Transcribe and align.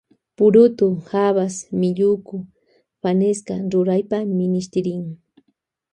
Purutu 0.37 0.87
habas 1.09 1.57
melloco 1.83 2.37
fanesca 3.03 3.53
ruraypa 3.71 4.17
minishtirin. 4.37 5.05